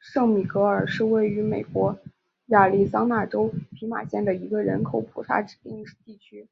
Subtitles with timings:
[0.00, 1.96] 圣米格尔是位于美国
[2.46, 6.48] 亚利桑那州皮马县的一个人口普查指定地区。